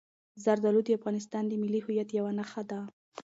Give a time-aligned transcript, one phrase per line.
[0.43, 2.79] زردالو د افغانستان د ملي هویت یوه نښه ده.